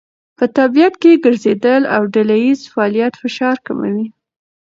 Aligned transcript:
په 0.37 0.45
طبیعت 0.57 0.93
کې 1.01 1.21
ګرځېدل 1.25 1.81
او 1.95 2.01
ډلهییز 2.13 2.59
فعالیت 2.71 3.13
فشار 3.23 3.57
کموي. 3.65 4.07